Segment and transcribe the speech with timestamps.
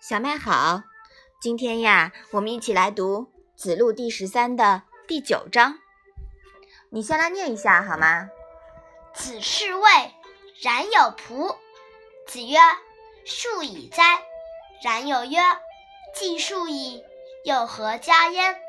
[0.00, 0.82] 小麦好，
[1.40, 3.22] 今天呀，我们一起来读
[3.56, 5.78] 《子路》第十三的第九章。
[6.90, 8.28] 你先来念一下好吗？
[9.12, 9.88] 子是谓
[10.62, 11.56] 冉有仆。
[12.28, 12.56] 子曰
[13.26, 14.22] ：“树矣哉！”
[14.82, 15.38] 冉有曰
[16.14, 17.02] ：“既树矣，
[17.44, 18.60] 又何加焉？”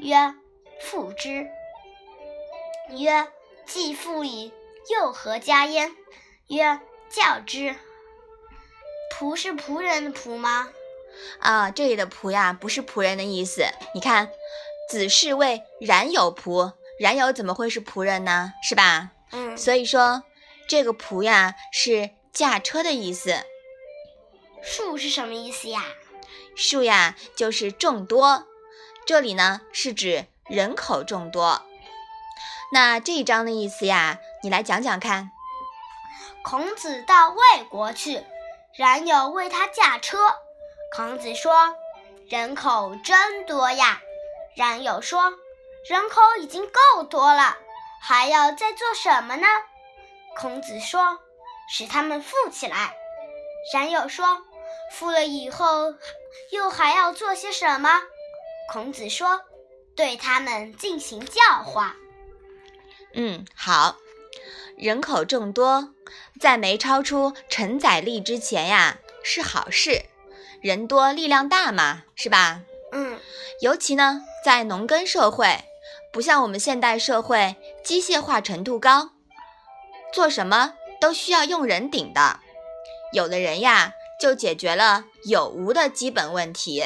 [0.00, 0.34] 曰
[0.80, 1.46] ：“父之。”
[2.96, 3.28] 曰
[3.66, 4.52] ：“既父矣，
[4.90, 5.94] 又何加焉？”
[6.48, 6.80] 曰
[7.10, 7.74] ：“教之。”
[9.12, 10.70] 仆是仆人的仆吗？
[11.40, 13.66] 啊，这里的仆呀，不是仆人的意思。
[13.94, 14.30] 你看，
[14.88, 18.54] 子是谓冉有仆，冉有怎么会是仆人呢？
[18.62, 19.10] 是吧？
[19.32, 19.58] 嗯。
[19.58, 20.22] 所以说，
[20.66, 23.44] 这个仆呀是驾车的意思。
[24.62, 25.84] 数是什么意思呀？
[26.56, 28.46] 数呀就是众多，
[29.04, 31.62] 这里呢是指人口众多。
[32.72, 35.32] 那这一章的意思呀，你来讲讲看。
[36.42, 38.24] 孔子到魏国去。
[38.76, 40.16] 冉有为他驾车，
[40.94, 41.74] 孔子说
[42.30, 44.00] ：“人口真多呀。”
[44.56, 45.34] 冉有说
[45.84, 47.56] ：“人口已经够多了，
[48.00, 49.46] 还要再做什么呢？”
[50.38, 51.18] 孔子说
[51.68, 52.94] ：“使他们富起来。”
[53.74, 54.44] 冉有说
[54.94, 55.94] ：“富了以后，
[56.52, 58.00] 又还要做些什么？”
[58.72, 59.42] 孔子说
[59.96, 61.96] ：“对他们进行教化。”
[63.14, 63.96] 嗯，好。
[64.78, 65.92] 人口众多，
[66.38, 70.06] 在没超出承载力之前呀，是好事。
[70.62, 72.62] 人多力量大嘛，是吧？
[72.92, 73.18] 嗯。
[73.60, 75.64] 尤其呢，在农耕社会，
[76.12, 79.10] 不像我们现代社会机械化程度高，
[80.12, 82.40] 做什么都需要用人顶的。
[83.12, 86.84] 有的人呀，就解决了有无的基本问题。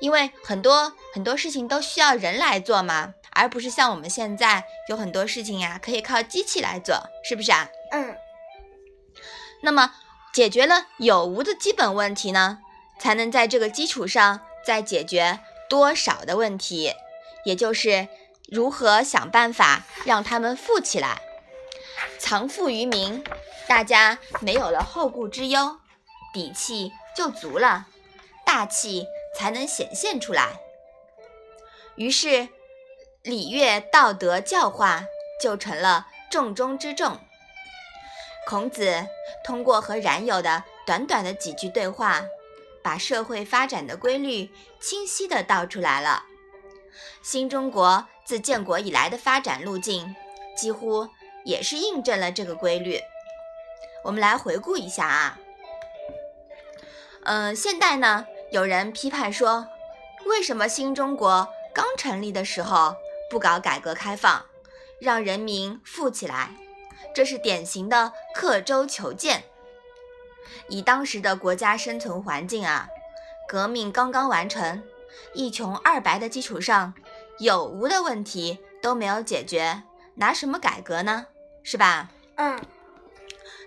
[0.00, 3.14] 因为很多很多事情都需要人来做嘛。
[3.32, 7.70] 而不是像我们现在有很多事情呀，可以靠机器来做，是不是啊？
[7.90, 8.16] 嗯。
[9.62, 9.94] 那么
[10.32, 12.60] 解决了有无的基本问题呢，
[12.98, 16.94] 才能在这个基础上再解决多少的问题，
[17.44, 18.08] 也就是
[18.48, 21.20] 如何想办法让他们富起来，
[22.18, 23.24] 藏富于民，
[23.68, 25.78] 大家没有了后顾之忧，
[26.32, 27.86] 底气就足了，
[28.46, 30.60] 大气才能显现出来。
[31.96, 32.48] 于是。
[33.22, 35.04] 礼乐道德教化
[35.42, 37.18] 就成了重中之重。
[38.50, 39.06] 孔子
[39.44, 42.20] 通过和冉有的短短的几句对话，
[42.82, 44.50] 把社会发展的规律
[44.80, 46.24] 清晰地道出来了。
[47.22, 50.16] 新中国自建国以来的发展路径，
[50.56, 51.06] 几乎
[51.44, 53.00] 也是印证了这个规律。
[54.02, 55.38] 我们来回顾一下啊。
[57.22, 59.68] 嗯，现代呢，有人批判说，
[60.26, 62.96] 为什么新中国刚成立的时候？
[63.30, 64.44] 不搞改革开放，
[65.00, 66.50] 让人民富起来，
[67.14, 69.44] 这是典型的刻舟求剑。
[70.68, 72.88] 以当时的国家生存环境啊，
[73.48, 74.82] 革命刚刚完成，
[75.34, 76.94] 一穷二白的基础上，
[77.38, 79.82] 有无的问题都没有解决，
[80.14, 81.26] 拿什么改革呢？
[81.62, 82.10] 是吧？
[82.36, 82.60] 嗯。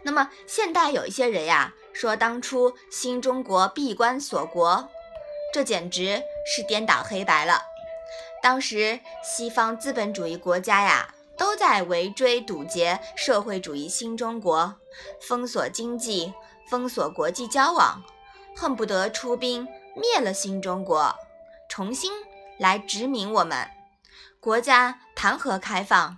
[0.03, 4.89] 那么现代有一些人呀，说当初新中国闭关锁国，
[5.53, 7.61] 这简直是颠倒黑白了。
[8.41, 14.75] 当时，西方资本主义国家呀，都在围追堵截社会主义新中国，
[15.21, 16.33] 封锁经济，
[16.67, 18.03] 封锁国际交往，
[18.55, 21.15] 恨不得出兵灭了新中国，
[21.69, 22.11] 重新
[22.59, 23.69] 来殖民我们。
[24.39, 26.17] 国家谈何开放？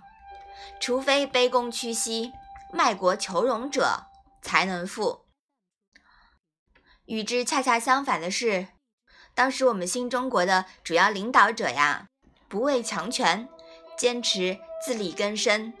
[0.80, 2.32] 除非卑躬屈膝、
[2.72, 4.06] 卖国求荣者
[4.42, 5.26] 才能富。
[7.04, 8.68] 与之恰恰相反的是，
[9.34, 12.08] 当时我们新中国的主要领导者呀。
[12.48, 13.48] 不畏强权，
[13.98, 15.72] 坚持自力更生，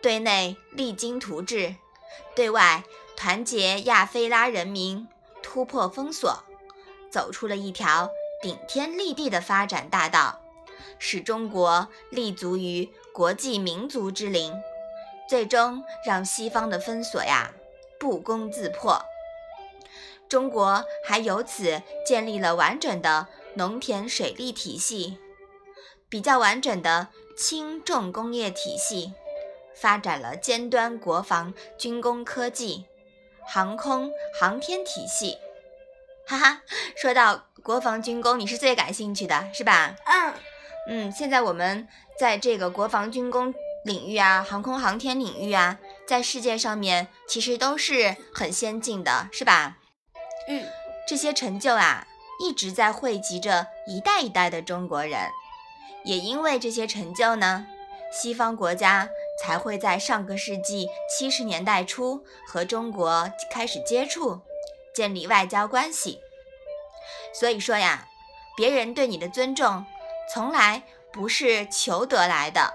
[0.00, 1.74] 对内励精图治，
[2.34, 2.84] 对外
[3.16, 5.08] 团结亚非拉人民，
[5.42, 6.44] 突破封锁，
[7.10, 8.10] 走出了一条
[8.42, 10.40] 顶天立地的发展大道，
[10.98, 14.52] 使中国立足于国际民族之林，
[15.28, 17.52] 最终让西方的封锁呀
[17.98, 19.02] 不攻自破。
[20.28, 25.18] 中国还由此建立了完整的农田水利体系。
[26.08, 29.12] 比较完整的轻重工业体系，
[29.74, 32.86] 发展了尖端国防军工科技、
[33.46, 34.10] 航空
[34.40, 35.36] 航天体系。
[36.26, 36.62] 哈哈，
[36.96, 39.94] 说到国防军工，你是最感兴趣的，是吧？
[40.06, 40.34] 嗯
[40.88, 41.86] 嗯，现在我们
[42.18, 43.52] 在这个国防军工
[43.84, 49.76] 领域啊，航空航天领域啊，在世界上面其实都是很先进的，是吧？
[50.48, 50.64] 嗯，
[51.06, 52.06] 这些成就啊，
[52.40, 55.30] 一直在汇集着一代一代的中国人。
[56.04, 57.66] 也因为这些成就呢，
[58.12, 59.08] 西方国家
[59.42, 64.40] 才会在上个世纪七十年代初和中国开始接触，
[64.94, 66.20] 建立外交关系。
[67.32, 68.08] 所以说呀，
[68.56, 69.84] 别人对你的尊重，
[70.32, 72.72] 从来不是求得来的，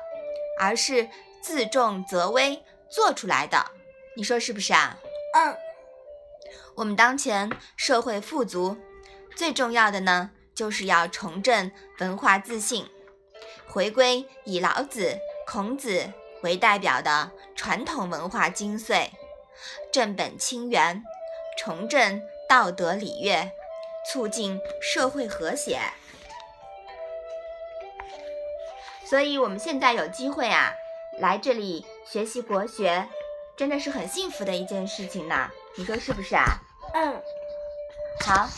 [0.59, 1.09] 而是
[1.41, 3.65] 自重则威做出来的。
[4.15, 4.97] 你说是不是啊？
[5.35, 5.57] 嗯。
[6.75, 8.77] 我们当前社会富足，
[9.35, 12.87] 最重要的呢，就是要重振文化自信，
[13.73, 19.07] 回归以老子、孔子为代表的传统文化精髓，
[19.93, 21.01] 正本清源，
[21.57, 23.49] 重振道德礼乐，
[24.05, 25.79] 促进社会和谐。
[29.05, 30.73] 所以，我们现在有机会啊，
[31.19, 33.07] 来这里学习国学，
[33.55, 35.49] 真的是很幸福的一件事情呢。
[35.77, 36.43] 你说是不是啊？
[36.93, 37.21] 嗯。
[38.25, 38.49] 好，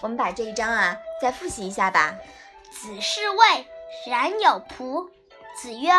[0.00, 2.16] 我们把这一章啊再复习一下吧。
[2.72, 3.66] 子是谓
[4.06, 5.10] 冉有仆。
[5.54, 5.90] 子曰：“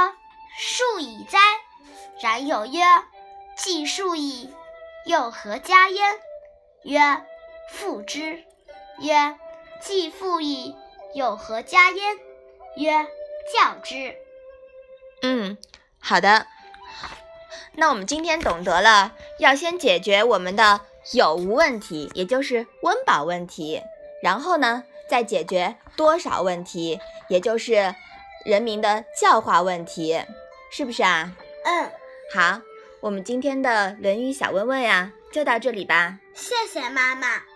[0.58, 1.40] 数以哉！”
[2.22, 2.82] 冉有曰
[3.56, 4.52] ：“既数矣，
[5.06, 6.20] 又何加焉？”
[6.84, 7.00] 曰
[7.72, 8.44] ：“父之。”
[9.00, 9.38] 曰
[9.80, 10.76] ：“既父矣，
[11.14, 12.18] 又何加焉？”
[12.78, 13.06] 曰
[13.54, 14.16] ：“教之。”
[15.22, 15.58] 嗯，
[16.00, 16.48] 好的。
[17.74, 20.82] 那我们今天懂得了，要先解决我们的
[21.12, 23.82] 有无问题，也就是温饱问题，
[24.22, 24.84] 然后呢，
[25.14, 27.00] 再解决多少问题，
[27.30, 27.94] 也就是
[28.44, 30.20] 人民的教化问题，
[30.72, 31.32] 是不是啊？
[31.66, 31.92] 嗯，
[32.34, 32.60] 好，
[33.00, 36.18] 我们今天的《论语》小问问呀，就到这里吧。
[36.34, 37.53] 谢谢妈妈。